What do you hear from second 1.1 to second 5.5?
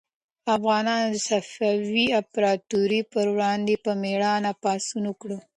د صفوي امپراطورۍ پر وړاندې په مېړانه پاڅون وکړ.